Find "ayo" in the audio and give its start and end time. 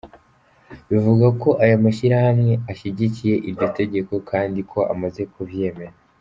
1.63-1.75